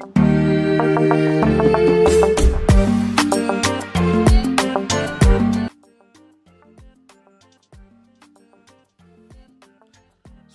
[0.00, 0.06] So,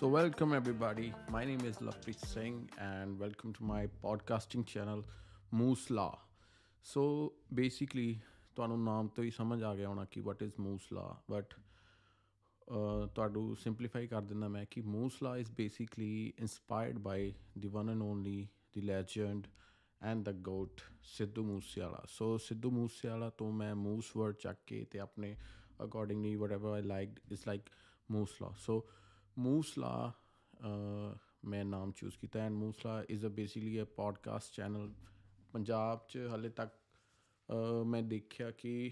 [0.07, 1.13] welcome everybody.
[1.29, 5.03] My name is Lakpreet Singh, and welcome to my podcasting channel
[5.51, 6.17] Moose Law.
[6.81, 8.19] So, basically,
[8.55, 11.45] ਤੁਹਾਨੂੰ ਨਾਮ ਤੋਂ ਹੀ ਸਮਝ ਆ ਗਿਆ ਹੋਣਾ ਕਿ what is Moose Law, but
[12.71, 17.89] uh, ਤੁਹਾਨੂੰ ਸਿੰਪਲੀਫਾਈ ਕਰ ਦਿੰਦਾ ਮੈਂ ਕਿ Moose Law is basically inspired by the one
[17.95, 19.47] and only the legend
[20.01, 24.99] and the goat Sidhu Moosewala. So Sidhu Moosewala ਤੋਂ ਮੈਂ ਮੂਸ ਵਰਡ ਚੱਕ ਕੇ ਤੇ
[24.99, 25.35] ਆਪਣੇ
[25.85, 27.61] accordingly whatever I liked it's like
[28.11, 28.87] Moose La so
[29.39, 30.11] Moose ਲਾ
[31.45, 34.93] ਮੈਂ ਨਾਮ ਚੂਜ਼ ਕੀਤਾ and Moose La is a basically a podcast channel
[35.53, 36.71] Punjab 'ਚ ਹਲੇ ਤੱਕ
[37.49, 38.91] ਅਹ, ਮੈਂ ਦੇਖਿਆ ਕਿ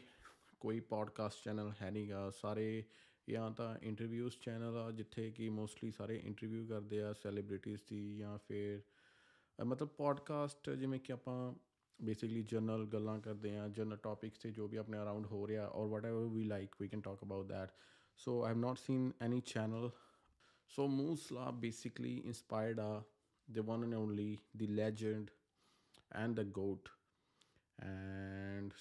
[0.60, 2.84] ਕੋਈ ਪੋਡਕਾਸਟ ਚੈਨਲ ਹੈ ਨਹੀਂਗਾ। ਸਾਰੇ
[3.30, 8.38] ਜਾਂ ਤਾਂ ਇੰਟਰਵਿਊਜ਼ ਚੈਨਲ ਆ ਜਿੱਥੇ ਕਿ ਮੋਸਟਲੀ ਸਾਰੇ ਇੰਟਰਵਿਊ ਕਰਦੇ ਆ ਸੈਲੀਬ੍ਰਿਟੀਜ਼ ਦੀ ਜਾਂ
[8.38, 8.84] ਫਿਰ ਅਹ,
[9.60, 11.54] ਮਤਲਬ ਪੋਡਕਾਸਟ ਜਿਵੇਂ ਕਿ ਆਪਾਂ
[12.00, 15.88] ਬੇਸਿਕਲੀ ਜਨਰਲ ਗੱਲਾਂ ਕਰਦੇ ਆ ਜਨਰਲ ਟਾਪਿਕਸ ਤੇ ਜੋ ਵੀ ਆਪਣੇ ਅਰਾਊਂਡ ਹੋ ਰਿਹਾ ਔਰ
[16.06, 17.72] whatever we like we can talk about that
[18.18, 19.90] so I have not seen any channel
[20.70, 23.04] so Moose La basically inspired ਆ
[23.48, 25.32] the one and only, the legend,
[26.12, 26.90] and the goat.
[27.80, 28.72] And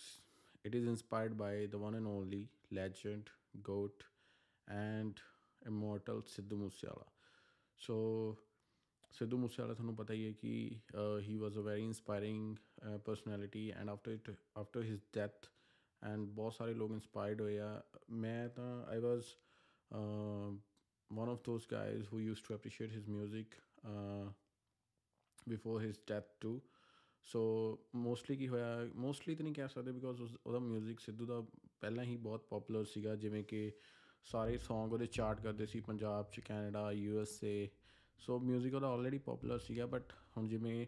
[0.65, 3.31] it is inspired by the one and only legend,
[3.63, 4.05] goat,
[4.69, 5.21] and
[5.67, 7.07] immortal Sidhu Musiala.
[7.81, 8.39] So,
[9.13, 10.81] Sidhu Moosewala ਤੁਹਾਨੂੰ ਪਤਾ ਹੀ ਹੈ ਕਿ
[11.21, 12.57] he was a very inspiring
[13.05, 15.47] personality and after it after his death
[16.05, 19.37] and ਬਹੁਤ ਸਾਰੇ ਲੋਕ inspired ਹੋਏ ਆ ਮੈਂ ਤਾਂ I was
[21.11, 23.47] one of those guys who used to appreciate his music
[23.85, 24.27] uh,
[25.49, 26.61] before his death too
[27.23, 27.43] so
[27.95, 31.41] mostly ਕੀ ਹੋਇਆ mostly ਤਾਂ ਨਹੀਂ ਕਹਿ ਸਕਦੇ ਬਿਕੋਜ਼ ਉਹਦਾ 뮤직 ਸਿੱਧੂ ਦਾ
[31.81, 33.73] ਪਹਿਲਾਂ ਹੀ ਬਹੁਤ ਪਪੂਲਰ ਸੀਗਾ ਜਿਵੇਂ ਕਿ
[34.25, 37.69] ਸਾਰੇ Song ਉਹਦੇ ਚਾਰਟ ਕਰਦੇ ਸੀ ਪੰਜਾਬ ਚ Canada U S A
[38.19, 40.87] so 뮤직 ਉਹਦਾ ਆਲਰੇਡੀ ਪਪੂਲਰ ਸੀਗਾ ਬਟ ਹੁਣ ਜਿਵੇਂ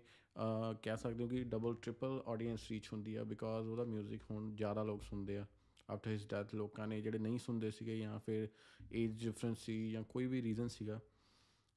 [0.83, 4.83] ਕਹਿ ਸਕਦੇ ਹੋ ਕਿ ਡਬਲ ਟ੍ਰਿਪਲ ਆਡੀਅנס ਰੀਚ ਹੁੰਦੀ ਆ ਬਿਕਾਜ਼ ਉਹਦਾ 뮤직 ਹੁਣ ਜ਼ਿਆਦਾ
[4.83, 5.47] ਲੋਕ ਸੁਣਦੇ ਆ।
[5.89, 8.49] ਆਫਟਰ ਹਿਸ ਡੈਥ ਲੋਕਾਂ ਨੇ ਜਿਹੜੇ ਨਹੀਂ ਸੁਣਦੇ ਸੀਗੇ ਜਾਂ ਫਿਰ
[8.93, 11.01] ਏਜ ਡਿਫਰੈਂਸ ਸੀ ਜਾਂ ਕੋਈ ਵੀ ਰੀਜ਼ਨ ਸੀਗਾ।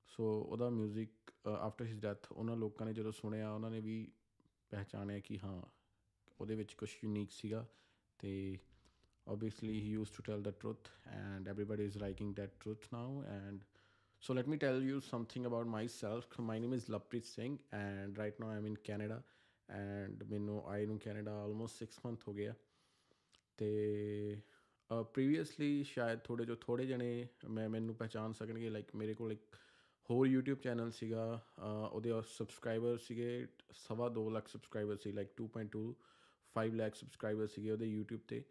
[0.07, 4.11] ਸੋ ਉਹਦਾ 뮤직 ਆਫਟਰ ਹਿਸ ਡੈਥ ਉਹਨਾਂ ਲੋਕਾਂ ਨੇ ਜਦੋਂ ਸੁਣਿਆ, ਉਹਨਾਂ ਨੇ ਵੀ
[4.69, 5.61] ਪਹਿਚਾਣਿਆ ਕਿ ਹਾਂ,
[6.39, 7.67] ਉਹਦੇ ਵਿੱਚ ਕੁਝ ਯੂਨੀਕ ਸੀਗਾ
[8.19, 8.57] ਤੇ
[9.27, 13.63] obviously he used to tell the truth and everybody is liking that truth now and
[14.19, 16.25] so, let me tell you something about myself.
[16.39, 19.23] My name is Lappreet Singh and right now I'm in Canada.
[19.69, 22.53] And ਮੈਨੂੰ ਆਏ ਨੂੰ Canada almost 6 month ਹੋ ਗਿਆ
[23.57, 24.41] ਤੇ
[25.13, 29.55] previously ਸ਼ਾਇਦ ਥੋੜੇ ਜੋ ਥੋੜੇ ਜਣੇ ਮੈਂ ਮੈਨੂੰ ਪਹਿਚਾਨ ਸਕਣਗੇ ਲਾਈਕ ਮੇਰੇ ਕੋਲ ਇੱਕ
[30.09, 35.83] ਹੋਰ YouTube ਚੈਨਲ ਸੀਗਾ ਅਹ ਉਹਦੇ ਸਬਸਕ੍ਰਾਈਬਰ ਸੀਗੇ ਸਵਾ ਦੋ ਲੱਖ ਸਬਸਕ੍ਰਾਈਬਰ ਸੀ ਲਾਈਕ 2.2
[36.55, 38.43] 5 ਲੱਖ ਸਬਸਕ੍ਰਾਈਬਰ ਸੀਗੇ ਉਹਦੇ YouTube ਤੇ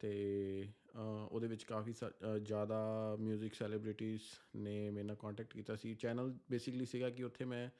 [0.00, 4.22] ਤੇ ਅਹ ਉਹਦੇ ਵਿੱਚ ਕਾਫੀ ਸਾ- ਅਹ ਜ਼ਿਆਦਾ 뮤직 ਸੈਲੀਬ੍ਰਿਟੀਜ਼
[4.56, 7.70] ਨੇ ਮੇਰੇ ਨਾਲ ਕੰਟੈਕਟ ਕੀਤਾ ਸੀ ਚੈਨਲ ਬੇਸਿਕਲੀ ਸੀਗਾ ਕਿ ਉੱਥੇ ਮੈਂ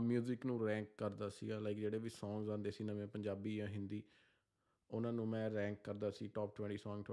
[0.00, 4.02] 뮤직 ਨੂੰ ਰੈਂਕ ਕਰਦਾ ਸੀਗਾ ਲਾਈਕ ਜਿਹੜੇ ਵੀ ਸੌਂਗਸ ਆਉਂਦੇ ਸੀ ਨਵੇਂ ਪੰਜਾਬੀ ਜਾਂ ਹਿੰਦੀ
[4.90, 7.04] ਉਹਨਾਂ ਨੂੰ ਮੈਂ ਰੈਂਕ ਕਰਦਾ ਸੀ top 20 song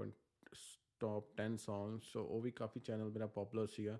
[1.00, 3.98] top 10 song so ਉਹ ਵੀ ਕਾਫੀ ਚੈਨਲ ਮੇਰਾ ਪਪੂਲਰ ਸੀਗਾ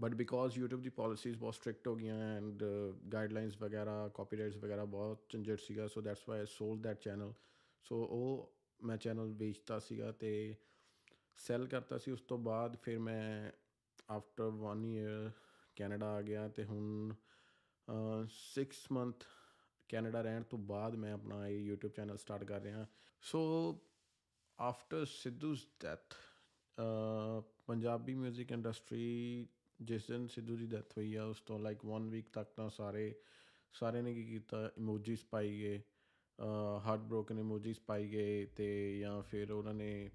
[0.00, 2.64] ਬਟ ਬਿਕੋਜ਼ YouTube ਦੀ ਪਾਲਿਸੀਜ਼ ਬਹੁਤ ਸਟ੍ਰਿਕਟ ਹੋ ਗਈਆਂ ਐਂਡ
[3.12, 7.32] ਗਾਈਡਲਾਈਨਸ ਵਗੈਰਾ ਕਾਪੀਰਾਈਟਸ ਵਗੈਰਾ ਬਹੁਤ ਝੰਜਟ ਸੀਗਾ so that's why I sold that channel
[7.82, 10.55] so ਉਹ ਮੈਂ ਚੈਨਲ ਵੇਚਤਾ ਸੀਗਾ ਤੇ
[11.37, 13.51] ਸੈਲ ਕਰਤਾ ਸੀ, ਉਸ ਤੋਂ ਬਾਅਦ ਫਿਰ ਮੈਂ
[14.09, 15.31] ਆਫਟਰ 1 ਈਅਰ
[15.75, 17.13] ਕੈਨੇਡਾ ਆ ਗਿਆ ਤੇ ਹੁਣ
[18.33, 19.25] 6 ਮੰਥ
[19.89, 22.85] ਕੈਨੇਡਾ ਰਹਿਣ ਤੋਂ ਬਾਅਦ ਮੈਂ ਆਪਣਾ ਇਹ YouTube ਚੈਨਲ ਸਟਾਰਟ ਕਰ ਰਿਹਾ।
[23.23, 23.41] So
[24.59, 26.15] after Sidhu's death
[27.67, 29.47] Punjabi 뮤직 industry
[29.79, 33.13] ਜਿਸ ਦਿਨ ਸਿੱਧੂ ਦੀ ਡੈਥ ਹੋਈ ਆ, ਉਸ ਤੋਂ ਲਾਈਕ 1 ਵੀਕ ਤੱਕ ਤਾਂ ਸਾਰੇ
[33.73, 35.81] ਸਾਰੇ ਨੇ ਕੀ ਕੀਤਾ ਇਮੋਜੀਸ ਪਾਈ ਗਏ।
[36.85, 40.11] ਹਾਰਟ ਬ੍ਰੋਕਨ ਇਮੋਜੀਸ ਪਾਈ ਗਏ ਤੇ ਜਾਂ ਫਿਰ ਉਹਨਾਂ ਨੇ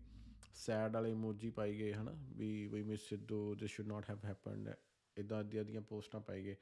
[0.54, 2.12] ਸੈਡ ਵਾਲੇ ਇਮੋਜੀ ਪਾਈ ਗਏ ਹਨਾ?
[2.36, 4.74] We we miss Sidhu this should not have happened
[5.16, 6.56] ਇਦਾਂ ਦੀਆਂ ਦੀਆਂ ਪੋਸਟਾਂ ਪਾਈ ਗਏ।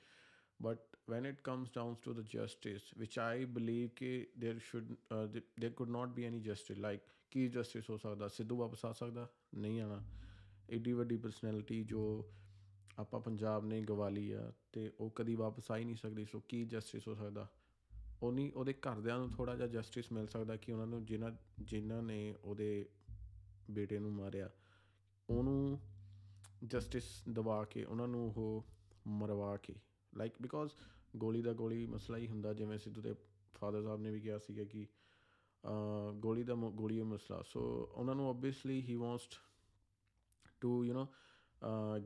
[0.66, 0.76] But
[1.12, 5.64] when it comes down to the justice which i believe ਕਿ there should uh, th-
[5.64, 8.28] there could not be any justice like Ki justice ਹੋ ਸਕਦਾ?
[8.28, 9.28] ਸਿੱਧੂ ਵਾਪਸ ਆ ਸਕਦਾ?
[9.54, 10.02] ਨਹੀਂ ਆਣਾ
[10.70, 12.30] ਏਡੀ ਵੱਡੀ ਪਰਸਨੈਲਿਟੀ ਜੋ
[12.98, 16.40] ਆਪਾਂ ਪੰਜਾਬ ਨੇ ਗਵਾ ਲਈ ਆ ਤੇ ਉਹ ਕਦੀ ਵਾਪਸ ਆ ਹੀ ਨਹੀਂ ਸਕਦੀ ਸੋ
[16.40, 17.48] ਕੀ ਜਸਟਿਸ ਹੋ ਸਕਦਾ?
[18.22, 21.32] ਉਹਨੀ, ਉਹਦੇ ਘਰਦਿਆਂ ਨੂੰ ਥੋੜਾ ਜਿਹਾ ਜਸਟਿਸ ਮਿਲ ਸਕਦਾ ਕਿ ਉਹਨਾਂ ਨੂੰ ਜਿਨ੍ਹਾਂ
[21.62, 22.88] ਜਿਨ੍ਹਾਂ ਨੇ ਉਹਦੇ
[23.70, 24.50] ਬੇਟੇ ਨੂੰ ਮਾਰਿਆ,
[25.30, 25.80] ਉਹਨੂੰ
[26.64, 28.64] ਜਸਟਿਸ ਦਵਾ ਕੇ, ਉਹਨਾਂ ਨੂੰ ਉਹ
[29.08, 29.74] ਮਰਵਾ ਕੇ
[30.12, 30.72] ਲਾਈਕ ਬਿਕੋਜ਼
[31.16, 33.14] ਗੋਲੀ ਦਾ ਗੋਲੀ ਮਸਲਾ ਹੀ ਹੁੰਦਾ, ਜਿਵੇਂ ਸਿੱਧੂ ਦੇ
[33.54, 34.86] ਫਾਦਰ ਸਾਹਿਬ ਨੇ ਵੀ ਕਿਹਾ ਸੀਗਾ ਕਿ
[36.14, 37.60] ਗੋਲੀ ਦਾ ਗੋਲੀ ਦਾ ਮਸਲਾ ਸੋ
[37.92, 39.28] ਉਹਨਾਂ ਨੂੰ obviously he wants
[40.60, 41.06] to you know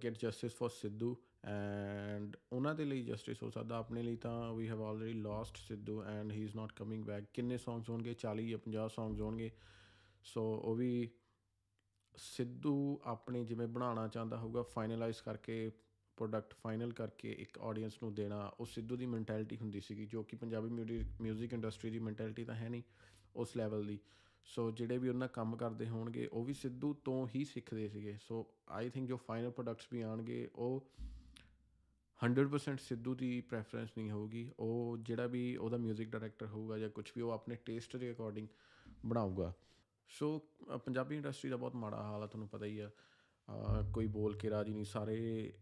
[0.04, 4.68] get justice for Sidhu and ਉਹਨਾਂ ਦੇ ਲਈ ਜਸਟਿਸ ਹੋ ਸਕਦਾ। ਆਪਣੇ ਲਈ ਤਾਂ we
[4.68, 8.14] have already lost Sidhu and he is not coming back ਕਿੰਨੇ ਸੌਂਗਸ ਹੋਣਗੇ?
[8.14, 9.50] 40 ਜਾਂ 50 ਸੌਂਗਸ ਹੋਣਗੇ।
[10.22, 11.10] ਸੋ ਉਹ ਵੀ
[12.16, 15.70] ਸਿੱਧੂ ਆਪਣੇ ਜਿਵੇਂ ਬਣਾਉਣਾ ਚਾਹੁੰਦਾ ਹੋਊਗਾ ਫਾਈਨਲਾਈਜ਼ ਕਰਕੇ
[16.16, 20.36] ਪ੍ਰੋਡਕਟ ਫਾਈਨਲ ਕਰਕੇ ਇੱਕ ਆਡੀਅנס ਨੂੰ ਦੇਣਾ, ਉਹ ਸਿੱਧੂ ਦੀ ਮੈਂਟੈਲਿਟੀ ਹੁੰਦੀ ਸੀਗੀ, ਜੋ ਕਿ
[20.36, 20.68] ਪੰਜਾਬੀ
[21.20, 22.82] ਮਿਊਜ਼ਿਕ ਇੰਡਸਟਰੀ ਦੀ ਮੈਂਟੈਲਿਟੀ ਤਾਂ ਹੈ ਨਹੀਂ
[23.36, 23.98] ਉਸ ਲੈਵਲ ਦੀ।
[24.44, 28.54] ਸੋ ਜਿਹੜੇ ਵੀ ਉਹਨਾਂ ਕੰਮ ਕਰਦੇ ਹੋਣਗੇ, ਉਹ ਵੀ ਸਿੱਧੂ ਤੋਂ ਹੀ ਸਿੱਖਦੇ ਸੀਗੇ। ਸੋ
[28.68, 30.90] ਆਈ ਥਿੰਕ ਜੋ ਫਾਈਨਲ ਪ੍ਰੋਡਕਟਸ ਵੀ ਆਣਗੇ ਉਹ
[32.19, 37.11] 100% ਸਿੱਧੂ ਦੀ ਪ੍ਰੈਫਰੈਂਸ ਨਹੀਂ ਹੋਊਗੀ ਉਹ ਜਿਹੜਾ ਵੀ ਉਹਦਾ 뮤직 ਡਾਇਰੈਕਟਰ ਹੋਊਗਾ ਜਾਂ ਕੁਝ
[37.15, 38.47] ਵੀ ਉਹ ਆਪਣੇ ਟੇਸਟ ਦੇ ਅਕੋਰਡਿੰਗ
[39.05, 39.53] ਬਣਾਊਗਾ
[40.09, 40.39] ਸੋ
[40.85, 42.89] ਪੰਜਾਬੀ ਇੰਡਸਟਰੀ ਦਾ ਬਹੁਤ ਮਾੜਾ ਹਾਲ ਆ ਤੁਹਾਨੂੰ ਪਤਾ ਹੀ ਆ
[43.93, 45.53] ਕੋਈ ਬੋਲ ਕੇ ਰਾਜੀ ਨਹੀਂ ਸਾਰੇ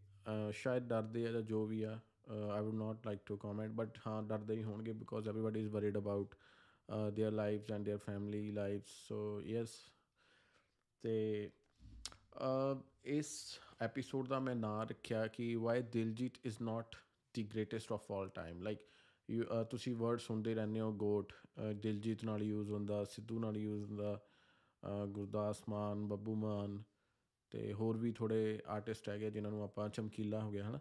[0.51, 1.99] ਸ਼ਾਇਦ ਡਰਦੇ ਆ ਜਾਂ ਜੋ ਵੀ ਆ
[2.53, 5.97] I would not like to comment but ਹਾਂ ਡਰਦੇ ਹੀ ਹੋਣਗੇ because everybody is worried
[5.97, 6.35] about
[6.89, 9.69] their lives and their family lives so yes
[11.03, 11.49] ਤੇ
[13.05, 16.96] ਇਸ ਐਪੀਸੋਡ ਦਾ ਮੈਂ ਨਾਂ ਰੱਖਿਆ ਕਿ why Diljit is not
[17.34, 18.78] the greatest of all time like
[19.28, 21.32] you ਤੁਸੀਂ ਵਰਡ ਸੁਣਦੇ ਰਹਿੰਦੇ ਹੋ ਗੋਟ
[21.74, 24.18] ਦਿਲਜੀਤ ਨਾਲ ਯੂਜ਼ ਹੁੰਦਾ, ਸਿੱਧੂ ਨਾਲ ਯੂਜ਼ ਹੁੰਦਾ
[25.06, 26.82] ਗੁਰਦਾਸ ਮਾਨ, ਬੱਬੂ ਮਾਨ
[27.52, 30.80] ਤੇ ਹੋਰ ਵੀ ਥੋੜੇ ਆਰਟਿਸਟ ਹੈਗੇ ਜਿਨ੍ਹਾਂ ਨੂੰ ਆਪਾਂ ਚਮਕੀਲਾ ਹੋ ਗਿਆ, ਹਨਾ?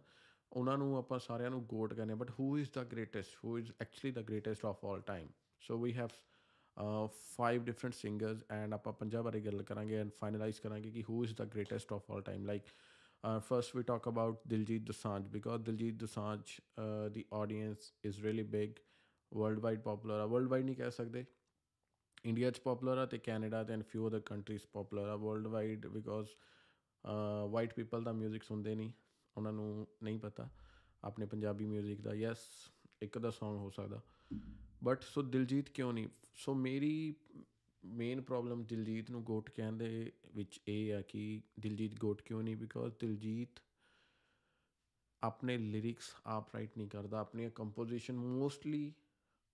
[0.51, 4.11] ਉਹਨਾਂ ਨੂੰ ਆਪਾਂ ਸਾਰਿਆਂ ਨੂੰ ਗੋਟ ਕਹਿੰਦੇ but who is the greatest who is actually
[4.13, 5.27] the greatest of all time
[5.61, 6.09] so we have
[7.07, 11.35] five different singers and ਆਪਾਂ ਪੰਜਾਂ ਬਾਰੇ ਗੱਲ ਕਰਾਂਗੇ ਐਂਡ ਫਾਈਨਲਾਈਜ਼ ਕਰਾਂਗੇ ਕਿ who is
[11.35, 12.63] the greatest of all time like
[13.48, 18.70] first we talk about Diljit Dosanjh because Diljit Dosanjh uh, the audience is really big
[19.32, 21.24] worldwide popular ਆ worldwide ਨਹੀਂ ਕਹਿ ਸਕਦੇ
[22.24, 26.28] ਇੰਡੀਆ 'ਚ ਪਪੂਲਰ ਆ ਤੇ ਕੈਨੇਡਾ ਤੇ and few other countries popular ਆ world because
[27.50, 28.92] white people ਦਾ 뮤직 ਸੁਣਦੇ ਨਹੀਂ
[29.36, 30.48] ਉਹਨਾਂ ਨੂੰ ਨਹੀਂ ਪਤਾ
[31.04, 32.38] ਆਪਣੇ ਪੰਜਾਬੀ 뮤직 ਦਾ ਯੈਸ
[33.02, 34.00] ਇੱਕ ਦਾ Song ਹੋ ਸਕਦਾ
[34.84, 37.14] ਬਟ ਸੋ ਦਿਲਜੀਤ ਕਿਉਂ ਨਹੀਂ ਸੋ ਮੇਰੀ
[37.87, 42.55] ਮੇਨ ਪ੍ਰੋਬਲਮ ਦਿਲਜੀਤ ਨੂੰ ਗੋਟ ਕਹਿਣ ਦੇ ਵਿੱਚ ਇਹ ਆ ਕਿ ਦਿਲਜੀਤ ਗੋਟ ਕਿਉਂ ਨਹੀਂ?
[42.55, 43.59] ਬਿਕੋਜ਼ ਦਿਲਜੀਤ
[45.23, 48.93] ਆਪਣੇ ਲਿਰਿਕਸ ਆਪ ਰਾਈਟ ਨਹੀਂ ਕਰਦਾ, ਆਪਣੀ ਕੰਪੋਜੀਸ਼ਨ ਮੋਸਟਲੀ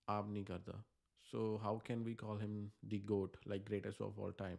[0.08, 0.82] ਆਪ ਨਹੀਂ ਕਰਦਾ।
[1.22, 4.56] So how can we call him the GOAT like greatest of all time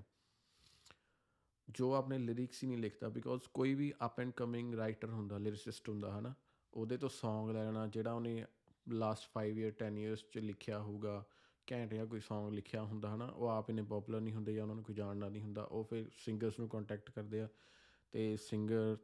[1.69, 5.89] ਜੋ ਆਪਣੇ ਲਿਰਿਕਸ ਹੀ ਨਹੀਂ ਲਿਖਦਾ ਬਿਕੋਜ਼ ਕੋਈ ਵੀ ਅਪ ਐਂਡ ਕਮਿੰਗ ਰਾਈਟਰ ਹੁੰਦਾ ਲਿਰਿਸਿਸਟ
[5.89, 6.33] ਹੁੰਦਾ, ਹਨਾ,
[6.73, 8.45] ਉਹਦੇ ਤੋਂ Song ਲੈਣਾ, ਜਿਹੜਾ ਉਹਨੇ
[8.89, 11.25] ਲਾਸਟ 5 ਇਅਰ 10 ਇਅਰਸ ਚ ਲਿਖਿਆ ਹੋਊਗਾ
[11.71, 14.75] ਘੈਂਟ ਜਾਂ ਕੋਈ Song ਲਿਖਿਆ ਹੁੰਦਾ ਹਨਾ, ਉਹ ਆਪ ਇਹਨੇ ਪਪੂਲਰ ਨਹੀਂ ਹੁੰਦੇ ਜਾਂ ਉਹਨਾਂ
[14.75, 17.47] ਨੂੰ ਕੋਈ ਜਾਣਦਾ ਨਹੀਂ ਹੁੰਦਾ, ਉਹ ਫਿਰ ਸਿੰਗਰਸ ਨੂੰ ਕੰਟੈਕਟ ਕਰਦੇ ਆ
[18.13, 18.97] ਤੇ ਸਿੰਗਰ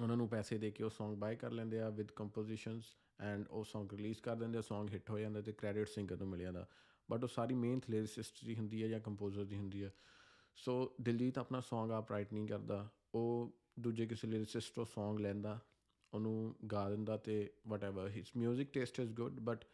[0.00, 2.84] ਉਹਨਾਂ ਨੂੰ ਪੈਸੇ ਦੇ ਕੇ ਉਹ Song ਬਾਏ ਕਰ ਲੈਂਦੇ ਆ ਵਿਦ ਕੰਪੋਜੀਸ਼ਨਸ
[3.20, 6.28] ਐਂਡ ਉਹ Song ਰਿਲੀਜ਼ ਕਰ ਦਿੰਦੇ ਆ, Song ਹਿੱਟ ਹੋ ਜਾਂਦਾ ਤੇ ਕ੍ਰੈਡਿਟ ਸਿੰਗਰ ਨੂੰ
[6.28, 6.66] ਮਿਲ ਜਾਂਦਾ।
[7.08, 9.92] ਬਟ ਉਹ ਸਾਰੀ ਮਿਹਨਤ ਲਿਰਿਸਿਸਟ ਦੀ ਹੁੰਦੀ ਹੈ ਜਾਂ ਕੰਪੋਜ਼ਰ ਦੀ ਹੁੰਦੀ ਹੈ
[10.56, 15.58] ਸੋ ਦਿਲਜੀਤ ਆਪਣਾ Song ਆਪ ਰਾਈਟ ਨਹੀਂ ਕਰਦਾ, ਉਹ ਦੂਜੇ ਕਿਸੇ ਲਿਰਿਸਿਸਟ ਤੋਂ Song ਲੈਂਦਾ,
[16.12, 19.64] ਉਹਨੂੰ ਗਾ ਦਿੰਦਾ ਤੇ whatever his 뮤직 taste is good but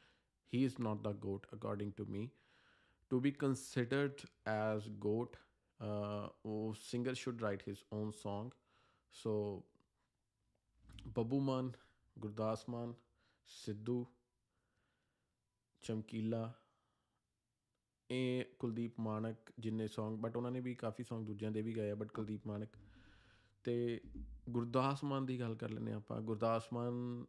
[0.52, 2.30] he is not the goat according to me
[3.10, 5.36] to be considered as goat
[5.80, 6.28] uh,
[6.74, 8.52] singer should write his own song
[9.14, 9.64] so
[11.14, 11.74] babu man
[12.20, 12.94] gurdas man
[13.46, 14.06] Sidhu
[15.82, 16.52] Chamkila
[18.10, 21.90] ਇਹ ਕੁਲਦੀਪ ਮਾਨਕ ਜਿੰਨੇ Song but ਉਹਨਾਂ ਨੇ ਵੀ ਕਾਫੀ Song ਦੂਜਿਆਂ ਦੇ ਵੀ ਗਾਏ
[21.90, 22.68] ਆ but Kuldeep ਮਾਨਕ
[23.64, 24.00] ਤੇ
[24.50, 27.26] ਗੁਰਦਾਸ ਮਾਨ ਦੀ ਗੱਲ ਕਰ ਲੈਨੇ ਆਪਾਂ ਗੁਰਦਾਸ ਮਾਨ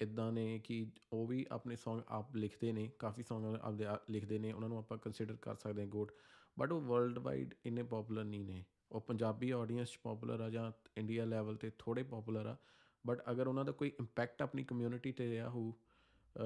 [0.00, 4.52] ਇਦਾਂ ਨੇ ਕਿ ਉਹ ਵੀ ਆਪਣੇ Song ਆਪ ਲਿਖਦੇ ਨੇ, ਕਾਫੀ Song ਆਪਦੇ ਲਿਖਦੇ ਨੇ,
[4.52, 6.12] ਉਹਨਾਂ ਨੂੰ ਆਪਾਂ ਕੰਸੀਡਰ ਕਰ ਸਕਦੇ ਹਾਂ ਗੋਟ
[6.58, 10.70] ਬਟ ਉਹ ਵਰਲਡ ਵਾਈਡ ਇੰਨੇ ਪਪੂਲਰ ਨਹੀਂ ਨੇ। ਉਹ ਪੰਜਾਬੀ ਆਡੀਅנס 'ਚ ਪਪੂਲਰ ਆ ਜਾਂ
[10.98, 12.56] ਇੰਡੀਆ ਲੈਵਲ ਤੇ ਥੋੜੇ ਪਪੂਲਰ ਆ
[13.04, 15.72] ਬਟ ਅਗਰ ਉਹਨਾਂ ਦਾ ਕੋਈ ਇੰਪੈਕਟ ਆਪਣੀ ਕਮਿਊਨਿਟੀ ਤੇ ਰਿਹਾ ਹੋ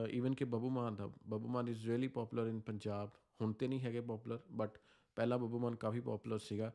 [0.08, 3.10] ਈਵਨ ਕਿ ਬੱਬੂ ਮਾਨ ਦਾ, Babbu Maan is really popular in Punjab,
[3.40, 4.78] ਹੁਣ ਤੇ ਨਹੀਂ ਹੈਗੇ ਪਪੂਲਰ ਬਟ
[5.16, 6.72] ਪਹਿਲਾਂ ਬੱਬੂ ਮਾਨ ਕਾਫੀ ਪਪੂਲਰ ਸੀਗਾ।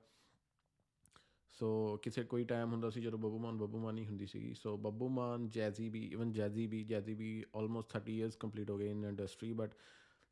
[1.56, 4.78] ਸੋ ਕਿਸੇ ਕੋਈ ਟਾਈਮ ਹੁੰਦਾ ਸੀ ਜਦੋਂ ਬੱਬੂ ਮਾਨ ਬੱਬੂ ਮਾਨ ਹੀ ਹੁੰਦੀ ਸੀਗੀ। So
[4.78, 8.90] Babbu Maan Jazzy B even Jazzy B Jazzy B almost 30 years complete ਹੋ ਗਏ
[8.92, 9.72] ਇਨ ਇੰਡਸਟਰੀ ਬਟ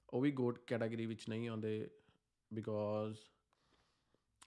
[0.10, 1.90] ਉਹ ਵੀ ਗੋਟ ਕੈਟਾਗਰੀ ਵਿੱਚ ਨਹੀਂ ਆਉਂਦੇ
[2.54, 3.18] because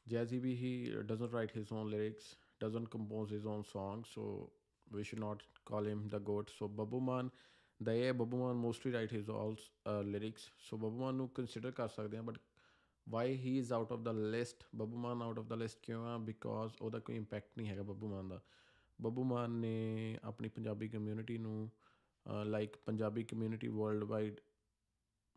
[0.08, 4.52] Jazzy B he doesn't write his own lyrics doesn't compose his own song so
[4.94, 6.50] we should not call him the goat.
[6.58, 7.30] So babu man
[7.80, 9.56] the yeah babu man mostly write his all
[9.86, 10.50] uh, lyrics.
[10.58, 12.38] So babu man ਨੂੰ consider ਕਰ ਸਕਦੇ ਹਾਂ but
[13.06, 14.66] why he is out of the list?
[14.76, 16.16] Babbu Maan out of the list ਕਿਉਂ ਆ?
[16.18, 18.40] Because ਉਹਦਾ ਕੋਈ impact ਨਹੀਂ ਹੈਗਾ ਬੱਬੂ ਮਾਨ ਦਾ।
[18.98, 21.70] ਬੱਬੂ ਮਾਨ ਨੇ ਆਪਣੀ ਪੰਜਾਬੀ ਕਮਿਊਨਿਟੀ ਨੂੰ
[22.46, 24.40] like Punjabi community world wide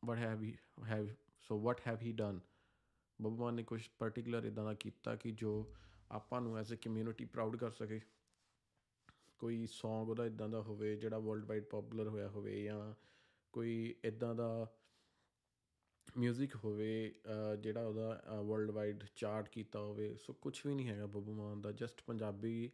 [0.06, 0.58] what have he
[0.88, 1.08] have
[1.42, 2.40] so what have he done
[3.22, 5.74] Babbu Maan ਨੇ ਕੁਝ ਪਾਰਟਿਕੂਲਰ ਇਦਾਂ ਦਾ ਕੀਤਾ ਕਿ ਜੋ
[6.12, 8.00] ਆਪਾਂ ਨੂੰ ਐਜ਼ ਅ ਕਮਿਊਨਿਟੀ ਪ੍ਰਾਊਡ ਕਰ ਸਕੇ।
[9.40, 12.94] ਕੋਈ Song ਉਹਦਾ ਇਦਾਂ ਦਾ ਹੋਵੇ ਜਿਹੜਾ ਵਰਲਡ ਵਾਈਡ ਪਪੂਲਰ ਹੋਇਆ ਹੋਵੇ ਜਾਂ
[13.54, 14.68] ਕੋਈ ਇਦਾਂ ਦਾ
[16.18, 17.14] ਮਿਊਜ਼ਿਕ ਹੋਵੇ
[17.62, 21.72] ਜਿਹੜਾ ਉਹਦਾ ਵਰਲਡ ਵਾਈਡ ਚਾਰਟ ਕੀਤਾ ਹੋਵੇ, ਸੋ ਕੁਝ ਵੀ ਨਹੀਂ ਹੈਗਾ ਬੱਬੂ ਮਾਨ ਦਾ
[21.72, 22.72] just Punjabi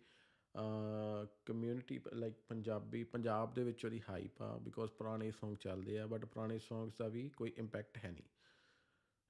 [1.46, 6.26] community like Punjabi, Punjab ਦੇ ਵਿੱਚ ਉਹਦੀ ਹਾਈਪ ਆ ਬਿਕੋਜ਼ ਪੁਰਾਣੇ Song ਚੱਲਦੇ ਆ ਬਟ
[6.26, 8.24] ਪੁਰਾਣੇ Songs ਦਾ ਵੀ ਕੋਈ ਇੰਪੈਕਟ ਹੈ ਨਹੀਂ।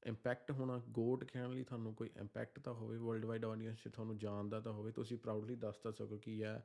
[0.03, 4.17] ਇੰਪੈਕਟ ਹੋਣਾ ਗੋਟ ਕਹਿਣ ਲਈ ਤੁਹਾਨੂੰ ਕੋਈ ਇੰਪੈਕਟ ਤਾਂ ਹੋਵੇ ਵਰਲਡ ਵਾਈਡ ਆਡੀਅנס 'ਚ ਤੁਹਾਨੂੰ
[4.17, 6.61] ਜਾਣਦਾ ਤਾਂ ਹੋਵੇ, ਤੁਸੀਂ ਪ੍ਰਾਊਡਲੀ ਦੱਸ ਤਾਂ ਸਕੋ ਕਿ ਯਾ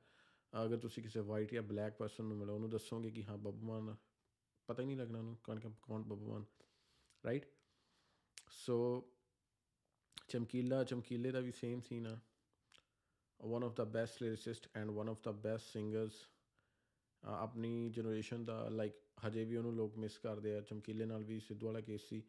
[0.53, 3.95] ਅਗਰ ਤੁਸੀਂ ਕਿਸੇ ਵਾਈਟ ਜਾਂ ਬਲੈਕ ਪਰਸਨ ਨੂੰ ਮਿਲੋ, ਉਹਨੂੰ ਦੱਸੋਗੇ ਕਿ ਹਾਂ ਬੱਬੂ ਮਾਨ,
[4.69, 6.45] ਪਤਾ ਹੀ ਨਹੀਂ ਲੱਗਣਾ ਉਹਨੂੰ ਕੌਣ ਕੌਣ ਬੱਬੂ ਮਾਨ।
[7.27, 7.47] ਰਾਈਟ
[8.51, 9.07] ਸੋ
[10.29, 12.21] ਚਮਕੀਲਾ ਚਮਕੀਲੇ ਦਾ ਵੀ ਸੇਮ ਸੀਨ ਆ
[13.45, 16.13] one of the best lyricist and one of the best singers
[17.25, 18.93] ਆਪਣੀ ਜਨਰੇਸ਼ਨ ਦਾ ਲਾਈਕ
[19.27, 22.23] ਹਜੇ ਵੀ ਉਹਨੂੰ ਲੋਕ ਮਿਸ ਕਰਦੇ ਆ ਚਮਕੀਲੇ ਨਾਲ ਵੀ ਸਿੱਧੂ ਵਾਲਾ ਕੇਸ ਸੀ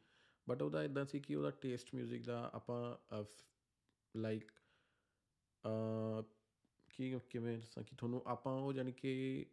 [0.50, 2.98] ਬਟ ਉਹਦਾ ਇਦਾਂ ਸੀ ਕਿ ਉਹਦਾ ਟੇਸਟ 뮤직 ਦਾ ਆਪਾਂ
[4.18, 4.52] ਲਾਈਕ
[6.90, 9.46] ਕੀ ਕਿਵੇਂ ਦੱਸਾਂ ਕਿ ਤੁਹਾਨੂੰ ਆਪਾਂ ਉਹ ਜਾਨੀ ਕਿ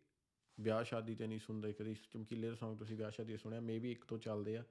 [0.60, 4.04] ਵਿਆਹ ਸ਼ਾਦੀ ਤੇ ਨਹੀਂ ਸੁਣਦੇ ਕਦੀ ਚਮਕੀਲੇ ਦੇ Song ਤੁਸੀਂ ਵਿਆਹ ਸ਼ਾਦੀ ਸੁਣਿਆ ਮੇਬੀ ਇੱਕ
[4.04, 4.64] ਤੋਂ ਚੱਲਦੇ ਆ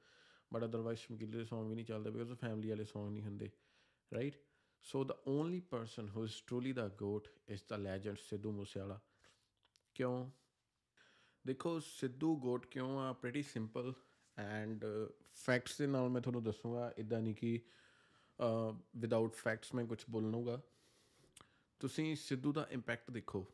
[0.51, 3.50] ਬਟ ਅਦਰਵਾਈਜ਼ ਚਮਕੀਲੇ ਦੇ Song ਵੀ ਨਹੀਂ ਚੱਲਦੇ ਬਿਕਾਜ਼ ਉਹ ਫੈਮਿਲੀ ਵਾਲੇ Song ਨਹੀਂ ਹੁੰਦੇ
[4.12, 4.36] right
[4.84, 9.00] so the only person who is truly the GOAT is the legend Sidhu Moosewala.
[9.96, 10.30] ਕਿਉਂ?
[11.46, 13.12] ਦੇਖੋ ਸਿੱਧੂ ਗੋਟ ਕਿਉਂ ਆ?
[13.13, 13.94] ਪ੍ਰੀਟੀ ਸਿੰਪਲ
[14.38, 14.86] ਐਂਡ
[15.36, 17.60] ਫੈਕਟਸ ਦੇ ਨਾਲ ਮੈਂ ਤੁਹਾਨੂੰ ਦੱਸੂਗਾ ਇਦਾਂ ਨਹੀਂ ਕਿ
[18.98, 20.60] ਵਿਦਆਊਟ ਫੈਕਟਸ ਮੈਂ ਕੁਝ ਬੋਲਣੂਗਾ
[21.82, 23.46] ਤੁਸੀਂ ਸਿੱਧੂ ਦਾ ਇੰਪੈਕਟ ਦੇਖੋ।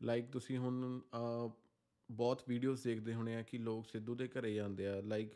[0.00, 1.00] ਲਾਈਕ ਤੁਸੀਂ ਹੁਣ
[2.08, 5.32] ਬਹੁਤ ਵੀਡੀਓਜ਼ ਦੇਖਦੇ ਹੋਣੇ ਆ ਕਿ ਲੋਕ ਸਿੱਧੂ ਦੇ ਘਰੇ ਜਾਂਦੇ ਆ। ਲਾਈਕ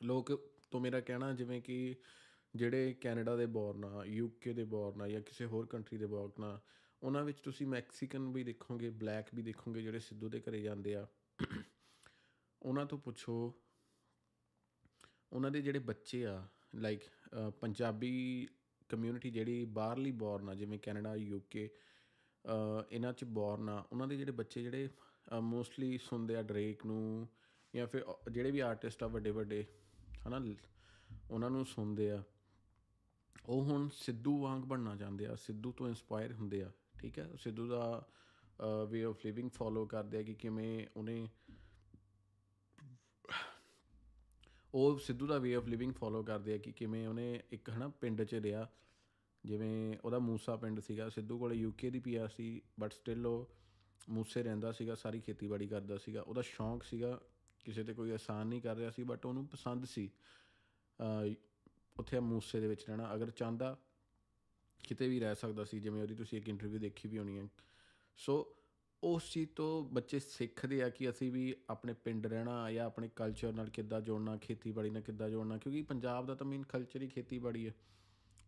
[0.00, 0.32] ਲੋਕ
[0.70, 1.94] ਤੋਂ ਮੇਰਾ ਕਹਿਣਾ ਜਿਵੇਂ ਕਿ
[2.54, 6.44] ਜਿਹੜੇ ਕੈਨੇਡਾ ਦੇ ਬੋਰਨ ਆ ਯੂਕੇ ਦੇ ਬੋਰਨ ਆ ਜਾਂ ਕਿਸੇ ਹੋਰ ਕੰਟਰੀ ਦੇ ਬੋਰਨ
[6.44, 6.58] ਆ,
[7.02, 11.06] ਉਹਨਾਂ ਵਿੱਚ ਤੁਸੀਂ ਮੈਕਸੀਕਨ ਵੀ ਦੇਖੋਗੇ ਬਲੈਕ ਵੀ ਦੇਖੋਗੇ ਜਿਹੜੇ ਸਿੱਧੂ ਦੇ ਘਰੇ ਜਾਂਦੇ ਆ।
[12.62, 13.52] ਉਹਨਾਂ ਤੋਂ ਪੁੱਛੋ,
[15.32, 16.42] ਉਹਨਾਂ ਦੇ ਜਿਹੜੇ ਬੱਚੇ ਆ
[16.74, 17.02] ਲਾਈਕ
[17.60, 18.48] ਪੰਜਾਬੀ
[18.90, 21.68] ਕਮਿਊਨਿਟੀ ਜਿਹੜੀ ਬਾਹਰਲੀ ਬੋਰਨ ਆ, ਜਿਵੇਂ ਕੈਨੇਡਾ ਯੂਕੇ
[22.90, 24.88] ਇਹਨਾਂ 'ਚ ਬੋਰਨ ਆ, ਉਹਨਾਂ ਦੇ ਜਿਹੜੇ ਬੱਚੇ ਜਿਹੜੇ
[25.42, 27.28] ਮੋਸਟਲੀ ਸੁਣਦੇ ਆ ਡਰੇਕ ਨੂੰ
[27.74, 29.64] ਜਾਂ ਫਿਰ ਜਿਹੜੇ ਵੀ ਆਰਟਿਸਟ ਆ ਵੱਡੇ ਵੱਡੇ
[30.28, 30.40] ਹਨਾ,
[31.30, 32.22] ਉਹਨਾਂ ਨੂੰ ਸੁਣਦੇ ਆ।
[33.46, 37.66] ਉਹ ਹੁਣ ਸਿੱਧੂ ਵਾਂਗ ਬਣਨਾ ਚਾਹੁੰਦੇ ਆ, ਸਿੱਧੂ ਤੋਂ ਇਨਸਪਾਇਰ ਹੁੰਦੇ ਆ, ਠੀਕ ਹੈ ਸਿੱਧੂ
[37.68, 38.08] ਦਾ
[38.88, 41.28] ਵੇ ਆਫ ਲਿਵਿੰਗ ਫੋਲੋ ਕਰਦੇ ਆ ਕਿ ਕਿਵੇਂ ਉਹਨੇ
[44.74, 48.22] ਉਹ ਸਿੱਧੂ ਦਾ ਵੇ ਆਫ ਲਿਵਿੰਗ ਫੋਲੋ ਕਰਦੇ ਆ ਕਿ ਕਿਵੇਂ ਉਹਨੇ ਇੱਕ ਹਨਾ ਪਿੰਡ
[48.22, 48.68] 'ਚ ਰਿਹਾ।
[49.44, 53.48] ਜਿਵੇਂ ਉਹਦਾ ਮੂਸਾ ਪਿੰਡ ਸੀਗਾ, ਸਿੱਧੂ ਕੋਲੇ ਯੂਕੇ ਦੀ ਪੀਆਰ ਸੀ ਬਟ ਸਟਿਲ ਉਹ
[54.08, 57.20] ਮੂਸੇ ਰਹਿੰਦਾ ਸੀਗਾ, ਸਾਰੀ ਖੇਤੀਬਾੜੀ ਕਰਦਾ ਸੀਗਾ। ਉਹਦਾ ਸ਼ੌਂਕ ਸੀਗਾ
[57.66, 60.10] ਕਿਸੇ ਤੇ ਕੋਈ ਆਸਾਨ ਨਹੀਂ ਕਰ ਰਿਹਾ ਸੀ ਬਟ ਉਹਨੂੰ ਪਸੰਦ ਸੀ।
[62.00, 63.76] ਉੱਥੇ ਮੂਸੇ ਦੇ ਵਿੱਚ ਰਹਿਣਾ। ਅਗਰ ਚਾਹੁੰਦਾ
[64.84, 67.46] ਕਿਤੇ ਵੀ ਰਹਿ ਸਕਦਾ ਸੀ, ਜਿਵੇਂ ਉਹਦੀ ਤੁਸੀਂ ਇੱਕ ਇੰਟਰਵਿਊ ਦੇਖੀ ਵੀ ਹੋਣੀ ਹੈ।
[68.16, 68.34] ਸੋ
[69.04, 73.52] ਉਸ ਚੀਜ਼ ਤੋਂ ਬੱਚੇ ਸਿੱਖਦੇ ਆ ਕਿ ਅਸੀਂ ਵੀ ਆਪਣੇ ਪਿੰਡ ਰਹਿਣਾ ਜਾਂ ਆਪਣੇ ਕਲਚਰ
[73.52, 77.66] ਨਾਲ ਕਿੱਦਾਂ ਜੋੜਨਾ, ਖੇਤੀਬਾੜੀ ਨਾਲ ਕਿੱਦਾਂ ਜੋੜਨਾ, ਕਿਉਂਕਿ ਪੰਜਾਬ ਦਾ ਤਾਂ ਮੇਨ ਕਲਚਰ ਹੀ ਖੇਤੀਬਾੜੀ
[77.66, 77.74] ਹੈ।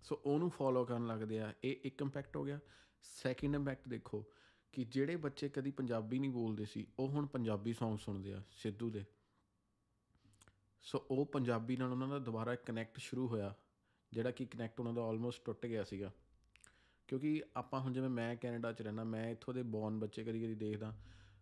[0.02, 2.58] ਸੋ ਉਹਨੂੰ ਫੋਲੋ ਕਰਨ ਲੱਗਦੇ ਆ। ਇਹ ਇੱਕ ਇੰਪੈਕਟ ਹੋ ਗਿਆ।
[3.02, 4.24] ਸੈਕਿੰਡ ਇੰਪੈਕਟ ਦੇਖੋ
[4.72, 8.90] ਕਿ ਜਿਹੜੇ ਬੱਚੇ ਕਦੀ ਪੰਜਾਬੀ ਨਹੀਂ ਬੋਲਦੇ ਸੀ, ਉਹ ਹੁਣ ਪੰਜਾਬੀ Song ਸੁਣਦੇ ਆ, ਸਿੱਧੂ
[8.90, 9.04] ਦੇ।
[10.84, 13.54] ਸੋ ਉਹ ਪੰਜਾਬੀ ਨਾਲ ਉਹਨਾਂ ਦਾ ਦੁਬਾਰਾ ਕਨੈਕਟ ਸ਼ੁਰੂ ਹੋਇਆ,
[14.12, 16.12] ਜਿਹੜਾ ਕਿ ਕਨੈਕਟ ਉਹਨਾਂ ਦਾ ਆਲਮੋਸਟ ਟੁੱਟ ਗਿਆ ਸੀਗਾ।
[17.08, 20.54] ਕਿਉਂਕਿ ਆਪਾਂ ਹੁਣ ਜਿਵੇਂ ਮੈਂ ਕੈਨੇਡਾ 'ਚ ਰਹਿਣਾ ਮੈਂ ਇੱਥੋਂ ਦੇ ਬੌਰਨ ਬੱਚੇ ਕਦੀ ਕਦੀ
[20.54, 20.94] ਦੇਖਦਾ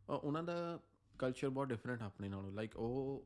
[0.09, 0.81] ਉਹਨਾਂ ਦਾ
[1.19, 3.25] ਕਲਚਰ ਬਹੁਤ ਡਿਫਰੈਂਟ ਆਪਣੇ ਨਾਲੋਂ। ਲਾਈਕ ਉਹ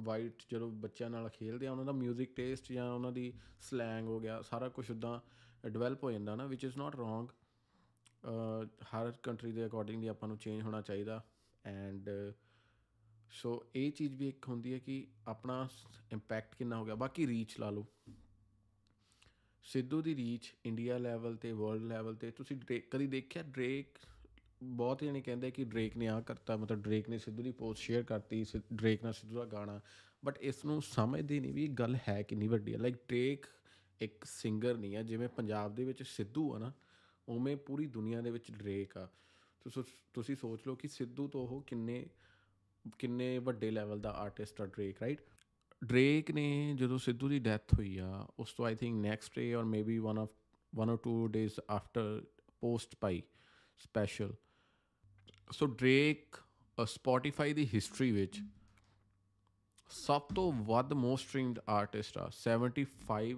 [0.00, 4.18] ਵਾਈਟ ਜਦੋਂ ਬੱਚਿਆਂ ਨਾਲ ਖੇਲਦੇ ਆ, ਉਹਨਾਂ ਦਾ 뮤직 ਟੇਸਟ ਜਾਂ ਉਹਨਾਂ ਦੀ ਸਲੈਂਗ ਹੋ
[4.20, 5.20] ਗਿਆ, ਸਾਰਾ ਕੁਝ ਉਦਾਂ
[5.70, 7.28] ਡਿਵੈਲਪ ਹੋ ਜਾਂਦਾ ਨਾ ਵਿਚ ਇਜ਼ ਨਾਟ ਰੋਂਗ
[8.24, 11.22] ਹਰ ਕੰਟਰੀ ਦੇ ਅਕੋਰਡਿੰਗਲੀ ਆਪਾਂ ਨੂੰ ਚੇਂਜ ਹੋਣਾ ਚਾਹੀਦਾ।
[11.64, 12.10] ਐਂਡ
[13.30, 15.68] ਸੋ ਇਹ ਚੀਜ਼ ਵੀ ਇੱਕ ਹੁੰਦੀ ਹੈ ਕਿ ਆਪਣਾ
[16.12, 17.86] ਇੰਪੈਕਟ ਕਿੰਨਾ ਹੋ ਗਿਆ। ਬਾਕੀ ਰੀਚ ਲਾ ਲਓ।
[19.64, 22.56] ਸਿੱਧੂ ਦੀ ਰੀਚ ਇੰਡੀਆ ਲੈਵਲ ਤੇ ਵਰਲਡ ਲੈਵਲ ਤੇ, ਤੁਸੀਂ
[22.90, 23.98] ਕਦੀ ਦੇਖਿਆ ਡਰੇਕ
[24.62, 28.02] ਬਹੁਤ ਜਣੇ ਕਹਿੰਦੇ ਕਿ ਡਰੇਕ ਨੇ ਆ ਕਰਤਾ, ਮਤਲਬ ਡਰੇਕ ਨੇ ਸਿੱਧੂ ਦੀ ਪੋਸਟ ਸ਼ੇਅਰ
[28.02, 29.80] ਕਰਤੀ ਡਰੇਕ ਨਾਲ ਸਿੱਧੂ ਦਾ ਗਾਣਾ।
[30.24, 33.46] ਬਟ ਇਸ ਨੂੰ ਸਮਝਦੇ ਨਹੀਂ ਵੀ ਗੱਲ ਹੈ ਕਿੰਨੀ ਵੱਡੀ ਹੈ। ਲਾਈਕ ਡਰੇਕ
[34.00, 36.72] ਇੱਕ ਸਿੰਗਰ ਨਹੀਂ ਹੈ, ਜਿਵੇਂ ਪੰਜਾਬ ਦੇ ਵਿੱਚ ਸਿੱਧੂ ਆ ਨਾ
[37.31, 39.07] ਉਵੇਂ ਪੂਰੀ ਦੁਨੀਆ ਦੇ ਵਿੱਚ ਡਰੇਕ ਆ
[40.13, 42.05] ਤੁਸੀਂ ਸੋਚ ਲਓ ਕਿ ਸਿੱਧੂ ਤੋਂ ਉਹ ਕਿੰਨੇ
[42.99, 45.21] ਕਿੰਨੇ ਵੱਡੇ ਲੈਵਲ ਦਾ ਆਰਟਿਸਟ ਆ ਡਰੇਕ ਰਾਈਟ
[45.83, 49.65] ਡਰੇਕ ਨੇ ਜਦੋਂ ਸਿੱਧੂ ਦੀ ਡੈਥ ਹੋਈ ਆ ਉਸ ਤੋਂ I think next day or
[49.65, 50.29] maybe one of
[50.75, 52.25] one or two days after
[52.59, 53.21] post Bhai
[53.79, 54.33] special
[55.51, 56.35] so Drake
[56.77, 58.41] Spotify ਦੀ ਹਿਸਟਰੀ ਵਿੱਚ
[59.89, 63.35] ਸਭ ਤੋਂ ਵੱਧ ਮੋਸਟ ਸਟ੍ਰੀਮਡ ਆਰਟਿਸਟ ਆ 75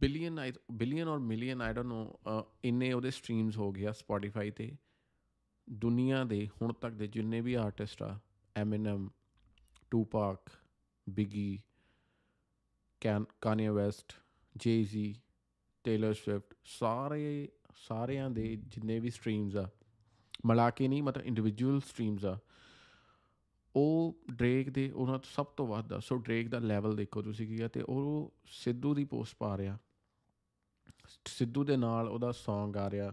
[0.00, 0.40] billion
[0.72, 4.70] billion or million I don't know ਇੰਨੇ ਉਹਦੇ ਸਟ੍ਰੀਮਸ ਹੋ ਗਿਆ ਸਪੋਟੀਫਾਈ ਤੇ।
[5.68, 8.18] ਦੁਨੀਆ ਦੇ, ਹੁਣ ਤੱਕ ਦੇ ਜਿੰਨੇ ਵੀ ਆਰਟਿਸਟ ਆ
[8.56, 9.08] Eminem
[9.90, 10.50] Tupac
[11.06, 11.60] Biggie
[13.00, 14.12] can Kanye West
[14.54, 15.14] Jay-Z
[15.84, 19.68] Taylor Swift ਸਾਰੇ, ਸਾਰਿਆਂ ਦੇ ਜਿੰਨੇ ਵੀ ਸਟ੍ਰੀਮਸ ਆ,
[20.46, 22.38] ਮਿਲਾ ਕੇ ਨਹੀਂ, ਮਤਲਬ ਇੰਡੀਵਿਜੂਅਲ ਸਟ੍ਰੀਮਸ ਆ
[23.76, 27.48] ਉਹ ਡਰੇਕ ਦੇ, ਉਹਨਾਂ ਤੋਂ ਸਭ ਤੋਂ ਵੱਧ ਆ ਸੋ ਡਰੇਕ ਦਾ ਲੈਵਲ ਦੇਖੋ ਤੁਸੀਂ
[27.48, 29.78] ਕੀ ਆ, ਤੇ ਉਹ ਸਿੱਧੂ ਦੀ ਪੋਸਟ ਪਾ ਰਿਹਾ।
[31.24, 33.12] ਸਿੱਧੂ ਦੇ ਨਾਲ ਉਹਦਾ Song ਆ ਰਿਹਾ,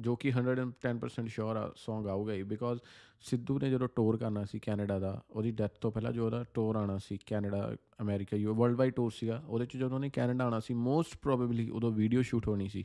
[0.00, 2.80] ਜੋ ਕਿ 110% ਸ਼ੋਰ ਆ, Song ਆਊਗਾ ਹੀ ਬਿਕੋਜ਼
[3.20, 6.76] ਸਿੱਧੂ ਨੇ ਜਦੋਂ ਟੂਰ ਕਰਨਾ ਸੀ ਕੈਨੇਡਾ ਦਾ, ਉਹਦੀ ਡੈਥ ਤੋਂ ਪਹਿਲਾਂ ਜੋ ਉਹਦਾ ਟੂਰ
[6.76, 10.60] ਆਣਾ ਸੀ Canada, America, you world wide tour ਸੀਗਾ, ਉਹਦੇ ਚ ਜਦੋਂ ਉਹਨੇ ਕੈਨੇਡਾ ਆਣਾ
[10.60, 12.84] ਸੀ ਮੋਸਟ ਪ੍ਰੋਬੇਬਲੀ ਉਦੋਂ ਵੀਡੀਓ ਸ਼ੂਟ ਹੋਣੀ ਸੀ।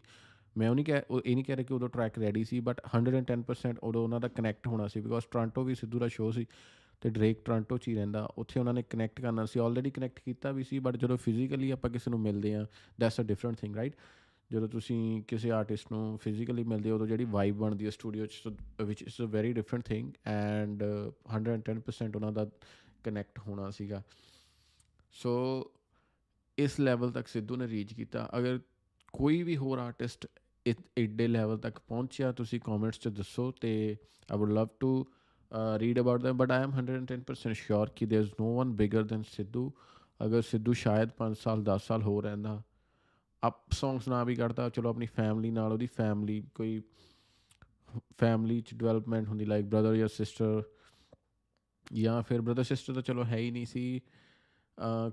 [0.59, 3.79] ਮੈਂ ਉਹ ਨਹੀਂ ਕਹਿ ਇਹ ਨਹੀਂ ਕਹਿ ਰਿਹਾ ਕਿ ਉਦੋਂ ਟਰੈਕ ਰੈਡੀ ਸੀ ਬਟ 110%
[3.83, 6.45] ਉਦੋਂ ਉਹਨਾਂ ਦਾ ਕਨੈਕਟ ਹੋਣਾ ਸੀ ਬਿਕੋਜ਼ ਟੋਰਾਂਟੋ ਵੀ ਸਿੱਧੂ ਦਾ ਸ਼ੋਅ ਸੀ
[7.01, 10.51] ਤੇ ਡਰੇਕ ਟੋਰਾਂਟੋ 'ਚ ਹੀ ਰਹਿੰਦਾ, ਉੱਥੇ ਉਹਨਾਂ ਨੇ ਕਨੈਕਟ ਕਰਨਾ ਸੀ ਆਲਰੇਡੀ ਕਨੈਕਟ ਕੀਤਾ
[10.51, 12.65] ਵੀ ਸੀ ਬਟ ਜਦੋਂ ਫਿਜ਼ੀਕਲੀ ਆਪਾਂ ਕਿਸੇ ਨੂੰ ਮਿਲਦੇ ਆ
[12.99, 13.95] that's a different thing right
[14.51, 18.41] ਜਦੋਂ ਤੁਸੀਂ ਕਿਸੇ ਆਰਟਿਸਟ ਨੂੰ ਫਿਜ਼ੀਕਲੀ ਮਿਲਦੇ ਹੋ, ਉਦੋਂ ਜਿਹੜੀ ਵਾਈਬ ਬਣਦੀ ਹੈ ਸਟੂਡੀਓ 'ਚ
[18.81, 20.83] which is a very different thing and
[21.35, 22.49] 110% ਉਹਨਾਂ ਦਾ
[23.03, 24.01] ਕਨੈਕਟ ਹੋਣਾ ਸੀਗਾ।
[25.11, 25.31] ਸੋ
[26.57, 28.59] ਇਸ ਲੈਵਲ ਤੱਕ ਸਿੱਧੂ ਨੇ ਰੀਚ ਕੀਤਾ। ਅਗਰ
[29.13, 30.27] ਕੋਈ ਵੀ ਹੋਰ ਆਰਟਿਸਟ
[30.98, 33.96] ਏਡੇ ਲੈਵਲ ਤੱਕ ਪਹੁੰਚਿਆ ਤੁਸੀਂ ਕਮੈਂਟਸ 'ਚ ਦੱਸੋ ਤੇ
[34.32, 35.04] I would love to
[35.78, 39.22] read about them but I am 110% sure ਕਿ there is no one bigger than
[39.22, 39.72] Sidhu
[40.24, 42.62] ਅਗਰ ਸਿੱਧੂ ਸ਼ਾਇਦ 5 ਸਾਲ 10 ਸਾਲ ਹੋ ਰਹਿੰਦਾ
[43.42, 46.80] ਅਪ ਸੌਂਗਸ ਨਾ ਵੀ ਕਰਦਾ ਚਲੋ ਆਪਣੀ ਫੈਮਿਲੀ ਨਾਲ ਉਹਦੀ ਫੈਮਿਲੀ ਕੋਈ
[48.18, 50.62] ਫੈਮਿਲੀ ਚ ਡਿਵੈਲਪਮੈਂਟ ਹੁੰਦੀ ਲਾਈਕ ਬ੍ਰਦਰ ਜਾਂ ਸਿਸਟਰ
[51.92, 54.00] ਜਾਂ ਫਿਰ ਬ੍ਰਦਰ ਸਿਸਟਰ ਤਾਂ ਚਲੋ ਹੈ ਹੀ ਨਹੀਂ ਸੀ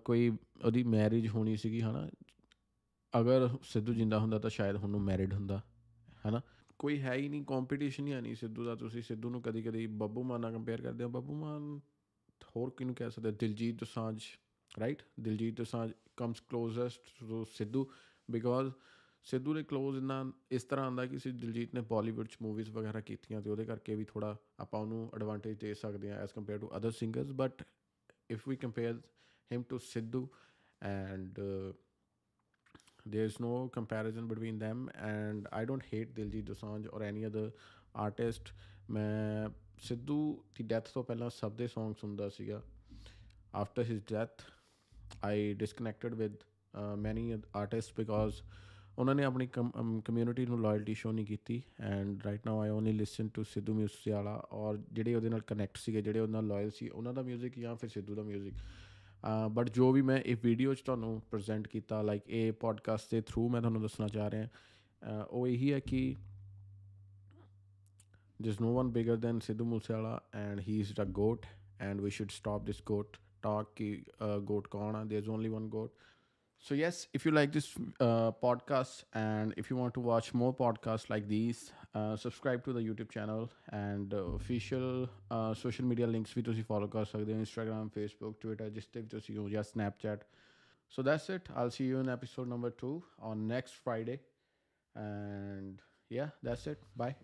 [0.06, 0.32] ਕੋਈ
[0.66, 2.08] ਉਹਦੀ ਮੈਰਿਜ ਹੋਣੀ ਸੀਗੀ ਹਨਾ
[3.21, 5.61] ਅਗਰ ਸਿੱਧੂ ਜਿੰਦਾ ਹੁੰਦਾ ਤਾਂ ਸ਼ਾਇਦ ਹੁਣ ਨੂੰ ਮੈਰਿਡ ਹੁੰਦਾ,
[6.29, 6.41] ਹਨਾ?
[6.79, 10.23] ਕੋਈ ਹੈ ਹੀ ਨਹੀਂ ਕੰਪੀਟੀਸ਼ਨ ਹੀ ਨਹੀਂ ਸਿੱਧੂ ਦਾ। ਤੁਸੀਂ ਸਿੱਧੂ ਨੂੰ ਕਦੀ ਕਦੀ ਬੱਬੂ
[10.23, 11.81] ਮਾਨ ਨਾਲ ਕੰਪੇਅਰ ਕਰਦੇ ਹੋ। ਬੱਬੂ ਮਾਨ
[12.57, 13.31] ਹੋਰ ਕਿਹਨੂੰ ਕਹਿ ਸਕਦੇ?
[13.31, 14.21] Diljit Dosanjh
[14.81, 17.91] right Diljit Dosanjh comes closest to Sidhu
[18.31, 18.73] because
[19.25, 23.01] Sidhu ਦੇ ਕਲੋਜ਼ ਇਨਾ ਇਸ ਤਰ੍ਹਾਂ ਆਂਦਾ ਕਿ ਸੀ ਦਿਲਜੀਤ ਨੇ ਬਾਲੀਵੁੱਡ ਚ ਮੂਵੀਜ਼ ਵਗੈਰਾ
[23.01, 26.71] ਕੀਤੀਆਂ ਤੇ ਉਹਦੇ ਕਰਕੇ ਵੀ ਥੋੜਾ ਆਪਾਂ ਉਹਨੂੰ ਐਡਵਾਂਟੇਜ ਦੇ ਸਕਦੇ ਆ as compare to
[26.77, 27.63] other singers but
[28.31, 29.01] if we compare
[29.53, 30.29] him to Sidhu
[30.83, 31.41] and
[33.15, 37.51] There's no comparison between them, and I don't hate Diljit Dosanjh or any other
[37.95, 38.53] artist.
[38.91, 39.49] ਮੈਂ
[39.79, 42.63] ਸਿੱਧੂ ਦੀ ਡੈਥ ਤੋਂ ਪਹਿਲਾਂ ਸਭ ਦੇ Song ਸੁਣਦਾ ਸੀਗਾ
[43.63, 44.43] after his death
[45.27, 46.33] i disconnected with
[46.75, 47.27] uh, many
[47.63, 48.43] artists because
[48.99, 53.29] ਉਹਨਾਂ ਨੇ ਆਪਣੀ ਕਮਿਊਨਿਟੀ ਨੂੰ ਲਾਇਲਟੀ ਸ਼ੋ ਨਹੀਂ ਕੀਤੀ and right now I only listen
[53.29, 56.89] to Sidhu music ਵਾਲਾ ਔਰ ਜਿਹੜੇ ਉਹਦੇ ਨਾਲ ਕਨੈਕਟ ਸੀਗੇ ਜਿਹੜੇ ਉਹਨਾਂ ਨਾਲ ਲਾਇਲ ਸੀ
[56.89, 58.55] ਉਹਨਾਂ ਦਾ ਮਿਊਜ਼ਿਕ ਜਾਂ ਫਿਰ ਸਿੱਧੂ ਦਾ ਮਿਊਜ਼ਿਕ
[59.51, 63.49] ਬਟ ਜੋ ਵੀ ਮੈਂ ਇਹ ਵੀਡੀਓ 'ਚ ਤੁਹਾਨੂੰ ਪ੍ਰੈਜ਼ੈਂਟ ਕੀਤਾ ਲਾਈਕ ਇਹ ਪੋਡਕਾਸਟ ਦੇ ਥਰੂ
[63.49, 64.49] ਮੈਂ ਤੁਹਾਨੂੰ ਦੱਸਣਾ ਚਾਹ ਰਿਹਾ
[65.31, 66.17] ਉਹ ਇਹੀ ਹੈ ਕਿ
[68.41, 71.47] there's no one bigger than Sidhu Moosewala and he's the goat
[71.81, 75.95] and we should stop this goat talk ki uh, goat kaun there's only one goat
[76.59, 77.71] so yes if you like this
[78.01, 82.74] uh, podcast and if you want to watch more podcasts like these uh, subscribe to
[82.74, 87.34] the youtube channel and uh, official uh, social media links ਵੀ ਤੁਸੀਂ follow ਕਰ ਸਕਦੇ
[87.34, 90.18] ਹੋ instagram facebook twitter ਜਿਸ ਤੇ ਵੀ ਤੁਸੀਂ ਹੋ ਜਾਂ snapchat
[90.96, 92.94] so that's it i'll see you in episode number 2
[93.32, 94.20] on next friday
[94.96, 97.16] and yeah that's it bye